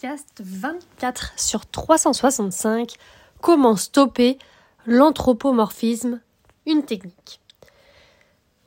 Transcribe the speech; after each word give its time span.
podcast 0.00 0.40
24 0.42 1.38
sur 1.38 1.66
365 1.66 2.94
Comment 3.42 3.76
stopper 3.76 4.38
l'anthropomorphisme? 4.86 6.22
Une 6.66 6.84
technique. 6.84 7.42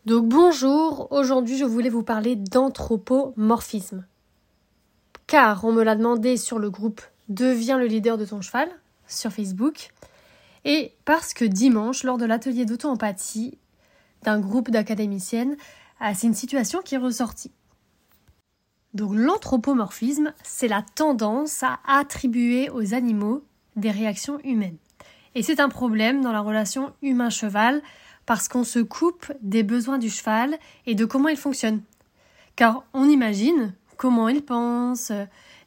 Donc 0.05 0.27
bonjour, 0.27 1.11
aujourd'hui 1.11 1.57
je 1.57 1.65
voulais 1.65 1.89
vous 1.89 2.03
parler 2.03 2.35
d'anthropomorphisme. 2.35 4.05
Car 5.25 5.65
on 5.65 5.71
me 5.71 5.81
l'a 5.81 5.95
demandé 5.95 6.37
sur 6.37 6.59
le 6.59 6.69
groupe 6.69 7.01
Deviens 7.29 7.79
le 7.79 7.87
leader 7.87 8.19
de 8.19 8.25
ton 8.25 8.41
cheval 8.41 8.69
sur 9.07 9.31
Facebook. 9.31 9.89
Et 10.65 10.93
parce 11.03 11.33
que 11.33 11.45
dimanche, 11.45 12.03
lors 12.03 12.19
de 12.19 12.25
l'atelier 12.25 12.65
d'auto-empathie 12.65 13.57
d'un 14.21 14.39
groupe 14.39 14.69
d'académiciennes, 14.69 15.57
ah, 15.99 16.13
c'est 16.13 16.27
une 16.27 16.35
situation 16.35 16.81
qui 16.83 16.93
est 16.93 16.99
ressortie. 16.99 17.51
Donc 18.93 19.11
l'anthropomorphisme, 19.15 20.33
c'est 20.43 20.67
la 20.67 20.83
tendance 20.95 21.63
à 21.63 21.79
attribuer 21.87 22.69
aux 22.69 22.93
animaux 22.93 23.43
des 23.75 23.91
réactions 23.91 24.39
humaines. 24.43 24.77
Et 25.35 25.41
c'est 25.41 25.59
un 25.59 25.69
problème 25.69 26.21
dans 26.21 26.31
la 26.31 26.41
relation 26.41 26.93
humain-cheval 27.01 27.81
parce 28.25 28.47
qu'on 28.47 28.63
se 28.63 28.79
coupe 28.79 29.31
des 29.41 29.63
besoins 29.63 29.97
du 29.97 30.09
cheval 30.09 30.57
et 30.85 30.95
de 30.95 31.05
comment 31.05 31.29
il 31.29 31.37
fonctionne. 31.37 31.81
Car 32.55 32.83
on 32.93 33.09
imagine 33.09 33.73
comment 33.97 34.29
il 34.29 34.43
pense 34.43 35.11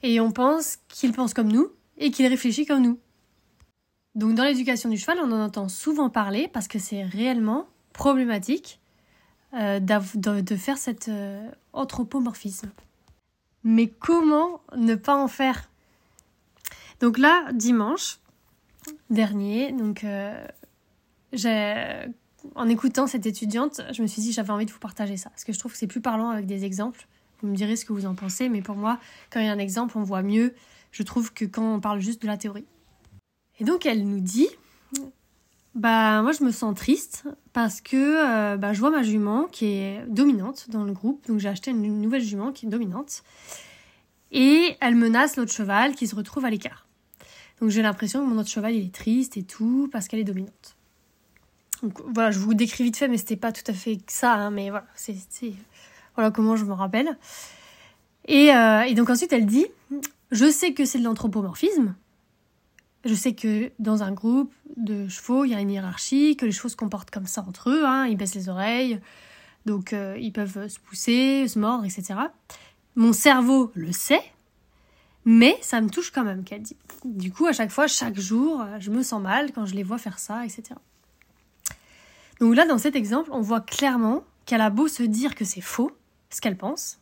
et 0.02 0.20
on 0.20 0.30
pense 0.30 0.78
qu'il 0.88 1.12
pense 1.12 1.34
comme 1.34 1.50
nous 1.50 1.70
et 1.98 2.10
qu'il 2.10 2.26
réfléchit 2.26 2.64
comme 2.64 2.82
nous. 2.82 2.98
Donc 4.14 4.34
dans 4.34 4.44
l'éducation 4.44 4.88
du 4.88 4.96
cheval, 4.96 5.18
on 5.22 5.32
en 5.32 5.44
entend 5.44 5.68
souvent 5.68 6.10
parler 6.10 6.48
parce 6.52 6.68
que 6.68 6.78
c'est 6.78 7.02
réellement 7.02 7.66
problématique 7.92 8.80
euh, 9.54 9.80
de, 9.80 10.56
faire 10.56 10.78
cet 10.78 11.08
euh, 11.08 11.46
anthropomorphisme. 11.72 12.70
Mais 13.66 13.88
comment 13.88 14.60
ne 14.76 14.94
pas 14.94 15.16
en 15.16 15.26
faire? 15.26 15.68
Donc 17.00 17.18
là, 17.18 17.50
dimanche 17.52 18.20
dernier, 19.10 19.72
donc 19.72 20.04
euh, 20.04 20.46
en 22.54 22.68
écoutant 22.68 23.08
cette 23.08 23.26
étudiante, 23.26 23.80
je 23.92 24.02
me 24.02 24.06
suis 24.06 24.22
dit 24.22 24.32
j'avais 24.32 24.52
envie 24.52 24.66
de 24.66 24.70
vous 24.70 24.78
partager 24.78 25.16
ça 25.16 25.30
parce 25.30 25.42
que 25.42 25.52
je 25.52 25.58
trouve 25.58 25.72
que 25.72 25.78
c'est 25.78 25.88
plus 25.88 26.00
parlant 26.00 26.30
avec 26.30 26.46
des 26.46 26.64
exemples. 26.64 27.08
Vous 27.42 27.48
me 27.48 27.56
direz 27.56 27.74
ce 27.74 27.84
que 27.84 27.92
vous 27.92 28.06
en 28.06 28.14
pensez, 28.14 28.48
mais 28.48 28.62
pour 28.62 28.76
moi, 28.76 29.00
quand 29.30 29.40
il 29.40 29.46
y 29.46 29.48
a 29.48 29.52
un 29.52 29.58
exemple, 29.58 29.98
on 29.98 30.04
voit 30.04 30.22
mieux, 30.22 30.54
je 30.92 31.02
trouve, 31.02 31.32
que 31.32 31.44
quand 31.44 31.74
on 31.74 31.80
parle 31.80 31.98
juste 31.98 32.22
de 32.22 32.28
la 32.28 32.36
théorie. 32.36 32.66
Et 33.58 33.64
donc 33.64 33.84
elle 33.84 34.08
nous 34.08 34.20
dit 34.20 34.48
bah 35.76 36.22
moi 36.22 36.32
je 36.32 36.42
me 36.42 36.50
sens 36.50 36.74
triste 36.74 37.24
parce 37.52 37.82
que 37.82 37.96
euh, 37.96 38.56
bah, 38.56 38.72
je 38.72 38.80
vois 38.80 38.90
ma 38.90 39.02
jument 39.02 39.44
qui 39.44 39.66
est 39.66 40.02
dominante 40.08 40.70
dans 40.70 40.84
le 40.84 40.92
groupe, 40.92 41.26
donc 41.28 41.38
j'ai 41.38 41.50
acheté 41.50 41.70
une 41.70 42.00
nouvelle 42.00 42.22
jument 42.22 42.50
qui 42.50 42.64
est 42.64 42.68
dominante 42.68 43.22
et 44.32 44.74
elle 44.80 44.94
menace 44.94 45.36
l'autre 45.36 45.52
cheval 45.52 45.94
qui 45.94 46.06
se 46.06 46.16
retrouve 46.16 46.46
à 46.46 46.50
l'écart. 46.50 46.86
Donc 47.60 47.68
j'ai 47.68 47.82
l'impression 47.82 48.24
que 48.24 48.26
mon 48.26 48.38
autre 48.38 48.48
cheval 48.48 48.74
il 48.74 48.86
est 48.86 48.94
triste 48.94 49.36
et 49.36 49.42
tout 49.42 49.90
parce 49.92 50.08
qu'elle 50.08 50.20
est 50.20 50.24
dominante. 50.24 50.76
Donc 51.82 52.00
voilà, 52.06 52.30
je 52.30 52.38
vous 52.38 52.54
décris 52.54 52.84
vite 52.84 52.96
fait, 52.96 53.06
mais 53.08 53.18
c'était 53.18 53.36
pas 53.36 53.52
tout 53.52 53.70
à 53.70 53.74
fait 53.74 53.98
ça, 54.06 54.32
hein, 54.32 54.50
mais 54.50 54.70
voilà, 54.70 54.86
c'est 54.94 55.14
voilà 56.14 56.30
comment 56.30 56.56
je 56.56 56.64
me 56.64 56.72
rappelle. 56.72 57.18
Et, 58.24 58.50
euh, 58.54 58.80
et 58.80 58.94
donc 58.94 59.10
ensuite 59.10 59.34
elle 59.34 59.44
dit, 59.44 59.66
je 60.30 60.50
sais 60.50 60.72
que 60.72 60.86
c'est 60.86 60.98
de 60.98 61.04
l'anthropomorphisme, 61.04 61.94
je 63.06 63.14
sais 63.14 63.34
que 63.34 63.72
dans 63.78 64.02
un 64.02 64.12
groupe 64.12 64.52
de 64.76 65.08
chevaux, 65.08 65.44
il 65.44 65.50
y 65.50 65.54
a 65.54 65.60
une 65.60 65.70
hiérarchie, 65.70 66.36
que 66.36 66.44
les 66.44 66.52
chevaux 66.52 66.68
se 66.68 66.76
comportent 66.76 67.10
comme 67.10 67.26
ça 67.26 67.44
entre 67.46 67.70
eux, 67.70 67.84
hein, 67.84 68.06
ils 68.06 68.16
baissent 68.16 68.34
les 68.34 68.48
oreilles, 68.48 69.00
donc 69.64 69.92
euh, 69.92 70.16
ils 70.20 70.32
peuvent 70.32 70.68
se 70.68 70.78
pousser, 70.78 71.48
se 71.48 71.58
mordre, 71.58 71.84
etc. 71.84 72.14
Mon 72.94 73.12
cerveau 73.12 73.70
le 73.74 73.92
sait, 73.92 74.22
mais 75.24 75.58
ça 75.60 75.80
me 75.80 75.90
touche 75.90 76.10
quand 76.10 76.24
même, 76.24 76.42
dit. 76.42 76.76
Du 77.04 77.32
coup, 77.32 77.46
à 77.46 77.52
chaque 77.52 77.70
fois, 77.70 77.86
chaque 77.88 78.18
jour, 78.18 78.60
euh, 78.60 78.76
je 78.78 78.90
me 78.90 79.02
sens 79.02 79.20
mal 79.20 79.52
quand 79.52 79.66
je 79.66 79.74
les 79.74 79.82
vois 79.82 79.98
faire 79.98 80.18
ça, 80.18 80.44
etc. 80.44 80.74
Donc 82.40 82.54
là, 82.54 82.66
dans 82.66 82.78
cet 82.78 82.96
exemple, 82.96 83.30
on 83.32 83.40
voit 83.40 83.60
clairement 83.60 84.24
qu'elle 84.44 84.60
a 84.60 84.70
beau 84.70 84.88
se 84.88 85.02
dire 85.02 85.34
que 85.34 85.44
c'est 85.44 85.60
faux, 85.60 85.90
ce 86.30 86.40
qu'elle 86.40 86.56
pense. 86.56 86.98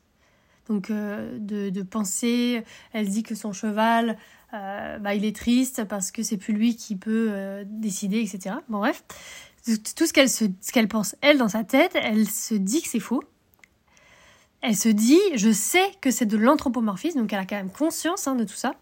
Donc 0.68 0.90
euh, 0.90 1.38
de, 1.38 1.82
penser, 1.82 2.64
elle 2.92 3.08
dit 3.08 3.22
que 3.22 3.34
son 3.34 3.52
cheval 3.52 4.16
euh, 4.52 4.98
bah, 4.98 5.14
il 5.14 5.24
est 5.24 5.36
triste 5.36 5.84
parce 5.84 6.10
que 6.10 6.22
c'est 6.22 6.36
plus 6.36 6.54
lui 6.54 6.76
qui 6.76 6.96
peut 6.96 7.28
euh, 7.30 7.64
décider, 7.66 8.20
etc. 8.20 8.56
Bon 8.68 8.78
bref, 8.78 9.04
tout 9.64 10.06
ce 10.06 10.12
qu'elle 10.12 10.30
ce 10.30 10.46
qu'elle 10.72 10.88
pense 10.88 11.16
elle 11.20 11.38
dans 11.38 11.48
sa 11.48 11.64
tête, 11.64 11.92
elle 11.94 12.28
se 12.28 12.54
dit 12.54 12.82
que 12.82 12.88
c'est 12.88 13.00
faux. 13.00 13.22
Elle 14.60 14.76
se 14.76 14.88
dit, 14.88 15.20
je 15.34 15.52
sais 15.52 15.84
que 16.00 16.10
c'est 16.10 16.24
de 16.24 16.38
l'anthropomorphisme, 16.38 17.20
donc 17.20 17.32
elle 17.34 17.38
a 17.38 17.44
quand 17.44 17.56
même 17.56 17.70
conscience 17.70 18.26
hein, 18.26 18.34
de 18.34 18.44
tout 18.44 18.54
ça, 18.54 18.74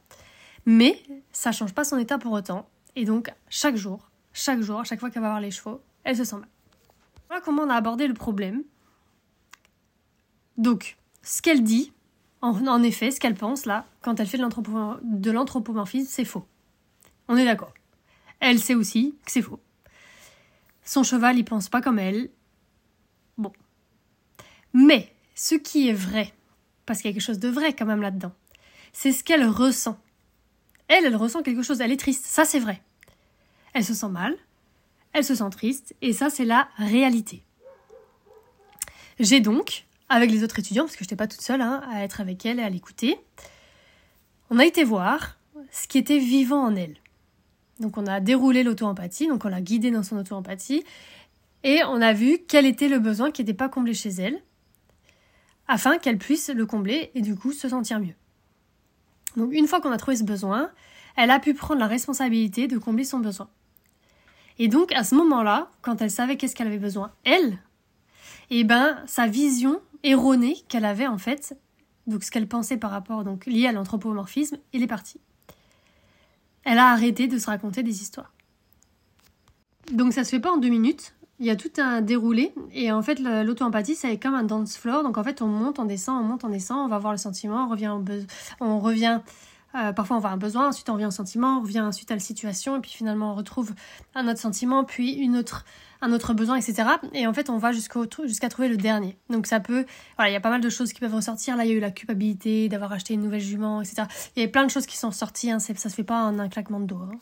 mais 0.64 1.02
ça 1.32 1.50
change 1.50 1.74
pas 1.74 1.82
son 1.82 1.98
état 1.98 2.18
pour 2.18 2.32
autant. 2.32 2.68
Et 2.94 3.04
donc 3.04 3.32
chaque 3.48 3.74
jour, 3.74 4.08
chaque 4.32 4.60
jour, 4.60 4.78
à 4.80 4.84
chaque 4.84 5.00
fois 5.00 5.10
qu'elle 5.10 5.22
va 5.22 5.30
voir 5.30 5.40
les 5.40 5.50
chevaux, 5.50 5.80
elle 6.04 6.16
se 6.16 6.22
sent 6.22 6.36
mal. 6.36 6.48
Voilà 7.28 7.42
comment 7.44 7.62
on 7.62 7.70
a 7.70 7.74
abordé 7.74 8.06
le 8.06 8.14
problème. 8.14 8.62
Donc, 10.58 10.96
ce 11.22 11.42
qu'elle 11.42 11.62
dit, 11.62 11.92
en, 12.40 12.82
effet, 12.82 13.10
ce 13.10 13.20
qu'elle 13.20 13.34
pense 13.34 13.66
là, 13.66 13.86
quand 14.00 14.18
elle 14.18 14.26
fait 14.26 14.38
de 14.38 15.30
l'anthropomorphisme, 15.30 16.08
c'est 16.08 16.24
faux. 16.24 16.44
On 17.28 17.36
est 17.36 17.44
d'accord. 17.44 17.72
Elle 18.40 18.58
sait 18.58 18.74
aussi 18.74 19.14
que 19.24 19.30
c'est 19.30 19.42
faux. 19.42 19.60
Son 20.84 21.04
cheval, 21.04 21.38
il 21.38 21.44
pense 21.44 21.68
pas 21.68 21.80
comme 21.80 22.00
elle. 22.00 22.30
Bon. 23.38 23.52
Mais 24.72 25.14
ce 25.36 25.54
qui 25.54 25.88
est 25.88 25.92
vrai, 25.92 26.32
parce 26.84 27.00
qu'il 27.00 27.10
y 27.10 27.12
a 27.12 27.14
quelque 27.14 27.22
chose 27.22 27.38
de 27.38 27.48
vrai 27.48 27.72
quand 27.72 27.86
même 27.86 28.02
là-dedans, 28.02 28.32
c'est 28.92 29.12
ce 29.12 29.22
qu'elle 29.22 29.46
ressent. 29.46 29.98
Elle, 30.88 31.04
elle 31.06 31.16
ressent 31.16 31.42
quelque 31.42 31.62
chose, 31.62 31.80
elle 31.80 31.92
est 31.92 31.96
triste, 31.96 32.24
ça 32.26 32.44
c'est 32.44 32.58
vrai. 32.58 32.82
Elle 33.72 33.84
se 33.84 33.94
sent 33.94 34.08
mal, 34.08 34.36
elle 35.12 35.24
se 35.24 35.34
sent 35.36 35.50
triste, 35.50 35.94
et 36.02 36.12
ça 36.12 36.28
c'est 36.28 36.44
la 36.44 36.68
réalité. 36.76 37.44
J'ai 39.20 39.40
donc 39.40 39.86
avec 40.12 40.30
les 40.30 40.44
autres 40.44 40.58
étudiants, 40.58 40.84
parce 40.84 40.96
que 40.96 41.04
je 41.04 41.06
n'étais 41.06 41.16
pas 41.16 41.26
toute 41.26 41.40
seule 41.40 41.62
hein, 41.62 41.82
à 41.90 42.04
être 42.04 42.20
avec 42.20 42.44
elle 42.44 42.60
et 42.60 42.62
à 42.62 42.68
l'écouter. 42.68 43.18
On 44.50 44.58
a 44.58 44.66
été 44.66 44.84
voir 44.84 45.38
ce 45.70 45.88
qui 45.88 45.98
était 45.98 46.18
vivant 46.18 46.62
en 46.62 46.76
elle. 46.76 46.96
Donc 47.80 47.96
on 47.96 48.06
a 48.06 48.20
déroulé 48.20 48.62
l'auto-empathie, 48.62 49.26
donc 49.26 49.44
on 49.44 49.48
l'a 49.48 49.62
guidée 49.62 49.90
dans 49.90 50.02
son 50.02 50.18
auto-empathie, 50.18 50.84
et 51.64 51.80
on 51.84 52.02
a 52.02 52.12
vu 52.12 52.38
quel 52.46 52.66
était 52.66 52.88
le 52.88 52.98
besoin 52.98 53.30
qui 53.30 53.42
n'était 53.42 53.54
pas 53.54 53.68
comblé 53.68 53.94
chez 53.94 54.10
elle, 54.10 54.42
afin 55.66 55.96
qu'elle 55.98 56.18
puisse 56.18 56.50
le 56.50 56.66
combler 56.66 57.10
et 57.14 57.22
du 57.22 57.34
coup 57.34 57.52
se 57.52 57.68
sentir 57.68 57.98
mieux. 57.98 58.14
Donc 59.36 59.52
une 59.52 59.66
fois 59.66 59.80
qu'on 59.80 59.92
a 59.92 59.96
trouvé 59.96 60.16
ce 60.16 60.24
besoin, 60.24 60.70
elle 61.16 61.30
a 61.30 61.38
pu 61.38 61.54
prendre 61.54 61.80
la 61.80 61.86
responsabilité 61.86 62.68
de 62.68 62.76
combler 62.76 63.04
son 63.04 63.20
besoin. 63.20 63.48
Et 64.58 64.68
donc 64.68 64.92
à 64.92 65.04
ce 65.04 65.14
moment-là, 65.14 65.70
quand 65.80 66.02
elle 66.02 66.10
savait 66.10 66.36
qu'est-ce 66.36 66.54
qu'elle 66.54 66.66
avait 66.66 66.76
besoin, 66.76 67.12
elle, 67.24 67.58
eh 68.50 68.64
ben 68.64 69.02
sa 69.06 69.26
vision 69.26 69.80
erronée 70.02 70.56
qu'elle 70.68 70.84
avait 70.84 71.06
en 71.06 71.18
fait, 71.18 71.56
donc 72.06 72.24
ce 72.24 72.30
qu'elle 72.30 72.48
pensait 72.48 72.76
par 72.76 72.90
rapport, 72.90 73.24
donc 73.24 73.46
lié 73.46 73.66
à 73.66 73.72
l'anthropomorphisme, 73.72 74.58
il 74.72 74.82
est 74.82 74.88
parti. 74.88 75.20
Elle 76.64 76.78
a 76.78 76.88
arrêté 76.88 77.28
de 77.28 77.38
se 77.38 77.46
raconter 77.46 77.82
des 77.82 78.02
histoires. 78.02 78.32
Donc 79.92 80.12
ça 80.12 80.24
se 80.24 80.30
fait 80.30 80.40
pas 80.40 80.52
en 80.52 80.58
deux 80.58 80.68
minutes, 80.68 81.14
il 81.40 81.46
y 81.46 81.50
a 81.50 81.56
tout 81.56 81.72
un 81.78 82.00
déroulé, 82.00 82.54
et 82.72 82.92
en 82.92 83.02
fait 83.02 83.18
l'auto-empathie 83.18 83.96
c'est 83.96 84.18
comme 84.18 84.34
un 84.34 84.44
dance 84.44 84.76
floor, 84.76 85.02
donc 85.02 85.18
en 85.18 85.24
fait 85.24 85.42
on 85.42 85.48
monte, 85.48 85.78
on 85.78 85.84
descend, 85.84 86.22
on 86.22 86.26
monte, 86.26 86.44
on 86.44 86.48
descend, 86.48 86.78
on 86.78 86.88
va 86.88 86.98
voir 86.98 87.12
le 87.12 87.18
sentiment, 87.18 87.64
on 87.64 87.68
revient, 87.68 87.92
on 88.60 88.78
revient 88.78 89.20
euh, 89.74 89.92
parfois 89.92 90.16
on 90.16 90.20
va 90.20 90.30
un 90.30 90.36
besoin, 90.36 90.68
ensuite 90.68 90.88
on 90.90 90.94
revient 90.94 91.06
au 91.06 91.10
sentiment, 91.10 91.58
on 91.58 91.62
revient 91.62 91.80
ensuite 91.80 92.10
à 92.10 92.14
la 92.14 92.20
situation, 92.20 92.76
et 92.76 92.80
puis 92.80 92.90
finalement 92.90 93.32
on 93.32 93.34
retrouve 93.34 93.72
un 94.14 94.28
autre 94.28 94.40
sentiment, 94.40 94.84
puis 94.84 95.12
une 95.12 95.36
autre, 95.36 95.64
un 96.00 96.12
autre 96.12 96.34
besoin, 96.34 96.56
etc. 96.56 96.84
Et 97.12 97.26
en 97.26 97.32
fait 97.32 97.50
on 97.50 97.58
va 97.58 97.72
jusqu'à 97.72 98.48
trouver 98.48 98.68
le 98.68 98.76
dernier. 98.76 99.16
Donc 99.30 99.46
ça 99.46 99.60
peut, 99.60 99.86
voilà, 100.16 100.30
il 100.30 100.34
y 100.34 100.36
a 100.36 100.40
pas 100.40 100.50
mal 100.50 100.60
de 100.60 100.70
choses 100.70 100.92
qui 100.92 101.00
peuvent 101.00 101.14
ressortir. 101.14 101.56
Là 101.56 101.64
il 101.64 101.70
y 101.70 101.74
a 101.74 101.76
eu 101.76 101.80
la 101.80 101.90
culpabilité 101.90 102.68
d'avoir 102.68 102.92
acheté 102.92 103.14
une 103.14 103.22
nouvelle 103.22 103.40
jument, 103.40 103.80
etc. 103.80 104.04
Il 104.36 104.42
y 104.42 104.44
a 104.44 104.48
plein 104.48 104.64
de 104.64 104.70
choses 104.70 104.86
qui 104.86 104.96
sont 104.96 105.10
sorties, 105.10 105.50
hein, 105.50 105.58
ça 105.58 105.74
se 105.74 105.88
fait 105.88 106.04
pas 106.04 106.22
en 106.22 106.38
un 106.38 106.48
claquement 106.48 106.80
de 106.80 106.86
doigts. 106.86 107.08
Hein. 107.12 107.18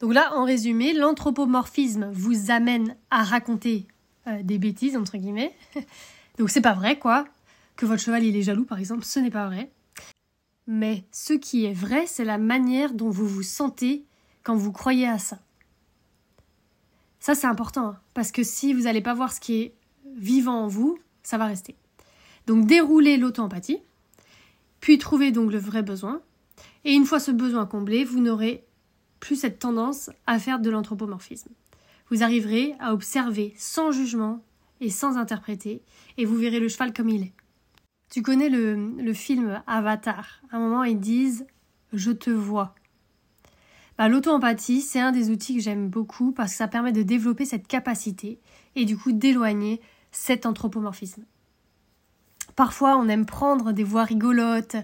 Donc 0.00 0.14
là, 0.14 0.32
en 0.34 0.44
résumé, 0.44 0.92
l'anthropomorphisme 0.92 2.10
vous 2.12 2.50
amène 2.50 2.94
à 3.10 3.24
raconter 3.24 3.86
euh, 4.28 4.42
des 4.42 4.58
bêtises, 4.58 4.96
entre 4.96 5.16
guillemets. 5.16 5.54
Donc 6.38 6.50
c'est 6.50 6.60
pas 6.60 6.74
vrai, 6.74 6.98
quoi. 6.98 7.26
Que 7.76 7.86
votre 7.86 8.02
cheval 8.02 8.24
il 8.24 8.36
est 8.36 8.42
jaloux, 8.42 8.64
par 8.64 8.78
exemple, 8.78 9.04
ce 9.04 9.18
n'est 9.18 9.30
pas 9.30 9.46
vrai. 9.46 9.70
Mais 10.70 11.04
ce 11.12 11.32
qui 11.32 11.64
est 11.64 11.72
vrai, 11.72 12.06
c'est 12.06 12.26
la 12.26 12.36
manière 12.36 12.92
dont 12.92 13.08
vous 13.08 13.26
vous 13.26 13.42
sentez 13.42 14.04
quand 14.42 14.54
vous 14.54 14.70
croyez 14.70 15.08
à 15.08 15.18
ça. 15.18 15.38
Ça, 17.20 17.34
c'est 17.34 17.46
important, 17.46 17.88
hein, 17.88 18.00
parce 18.12 18.30
que 18.30 18.42
si 18.42 18.74
vous 18.74 18.82
n'allez 18.82 19.00
pas 19.00 19.14
voir 19.14 19.32
ce 19.32 19.40
qui 19.40 19.62
est 19.62 19.74
vivant 20.16 20.64
en 20.64 20.68
vous, 20.68 20.98
ça 21.22 21.38
va 21.38 21.46
rester. 21.46 21.74
Donc 22.46 22.66
déroulez 22.66 23.16
l'auto-empathie, 23.16 23.78
puis 24.80 24.98
trouvez 24.98 25.32
donc 25.32 25.50
le 25.50 25.58
vrai 25.58 25.82
besoin, 25.82 26.20
et 26.84 26.92
une 26.92 27.06
fois 27.06 27.18
ce 27.18 27.30
besoin 27.30 27.64
comblé, 27.64 28.04
vous 28.04 28.20
n'aurez 28.20 28.62
plus 29.20 29.36
cette 29.36 29.58
tendance 29.58 30.10
à 30.26 30.38
faire 30.38 30.60
de 30.60 30.68
l'anthropomorphisme. 30.68 31.50
Vous 32.10 32.22
arriverez 32.22 32.74
à 32.78 32.92
observer 32.92 33.54
sans 33.56 33.90
jugement 33.90 34.44
et 34.82 34.90
sans 34.90 35.16
interpréter, 35.16 35.80
et 36.18 36.26
vous 36.26 36.36
verrez 36.36 36.60
le 36.60 36.68
cheval 36.68 36.92
comme 36.92 37.08
il 37.08 37.22
est. 37.22 37.32
Tu 38.10 38.22
connais 38.22 38.48
le, 38.48 39.12
film 39.12 39.62
Avatar. 39.66 40.40
À 40.50 40.56
un 40.56 40.60
moment, 40.60 40.84
ils 40.84 40.98
disent 40.98 41.46
je 41.92 42.10
te 42.10 42.30
vois. 42.30 42.74
Bah, 43.96 44.08
L'auto-empathie, 44.08 44.80
c'est 44.80 45.00
un 45.00 45.12
des 45.12 45.30
outils 45.30 45.56
que 45.56 45.62
j'aime 45.62 45.88
beaucoup 45.88 46.32
parce 46.32 46.52
que 46.52 46.58
ça 46.58 46.68
permet 46.68 46.92
de 46.92 47.02
développer 47.02 47.44
cette 47.44 47.66
capacité 47.66 48.38
et 48.76 48.84
du 48.84 48.96
coup 48.96 49.12
d'éloigner 49.12 49.80
cet 50.12 50.46
anthropomorphisme. 50.46 51.24
Parfois, 52.56 52.96
on 52.96 53.08
aime 53.08 53.26
prendre 53.26 53.72
des 53.72 53.84
voix 53.84 54.04
rigolotes, 54.04 54.76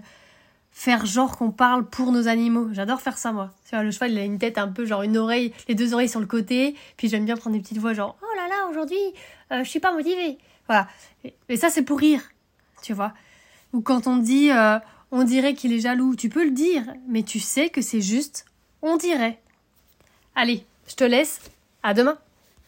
faire 0.71 1.05
genre 1.05 1.37
qu'on 1.37 1.51
parle 1.51 1.89
pour 1.89 2.11
nos 2.11 2.27
animaux. 2.27 2.69
J'adore 2.71 3.01
faire 3.01 3.17
ça, 3.17 3.31
moi. 3.31 3.51
Le 3.71 3.91
cheval, 3.91 4.11
il 4.11 4.19
a 4.19 4.23
une 4.23 4.37
tête 4.37 4.57
un 4.57 4.67
peu 4.67 4.85
genre 4.85 5.01
une 5.01 5.17
oreille, 5.17 5.53
les 5.67 5.75
deux 5.75 5.93
oreilles 5.93 6.09
sur 6.09 6.19
le 6.19 6.25
côté. 6.25 6.75
Puis 6.97 7.07
j'aime 7.07 7.25
bien 7.25 7.35
prendre 7.35 7.55
des 7.55 7.61
petites 7.61 7.79
voix 7.79 7.93
genre 7.93 8.17
Oh 8.21 8.35
là 8.35 8.47
là, 8.47 8.69
aujourd'hui, 8.69 8.97
euh, 9.51 9.63
je 9.63 9.69
suis 9.69 9.79
pas 9.79 9.93
motivée. 9.93 10.37
Voilà. 10.67 10.87
Et 11.49 11.57
ça, 11.57 11.69
c'est 11.69 11.83
pour 11.83 11.99
rire. 11.99 12.21
Tu 12.81 12.93
vois. 12.93 13.13
Ou 13.73 13.81
quand 13.81 14.07
on 14.07 14.17
dit 14.17 14.51
euh, 14.51 14.79
On 15.11 15.23
dirait 15.23 15.53
qu'il 15.53 15.73
est 15.73 15.79
jaloux, 15.79 16.15
tu 16.15 16.29
peux 16.29 16.43
le 16.43 16.51
dire, 16.51 16.83
mais 17.07 17.23
tu 17.23 17.39
sais 17.39 17.69
que 17.69 17.81
c'est 17.81 18.01
juste 18.01 18.45
On 18.81 18.97
dirait. 18.97 19.39
Allez, 20.35 20.65
je 20.87 20.95
te 20.95 21.03
laisse. 21.03 21.41
À 21.83 21.93
demain. 21.93 22.17